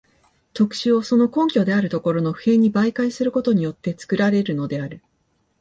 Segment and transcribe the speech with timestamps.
[0.55, 5.03] 特殊をその根拠であるところの普遍に媒介することによって作られるのである。